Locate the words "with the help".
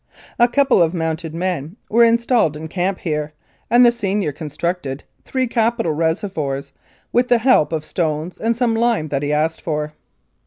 7.13-7.71